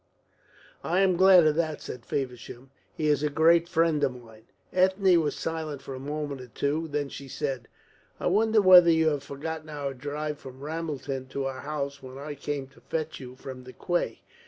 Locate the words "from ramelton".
10.39-11.27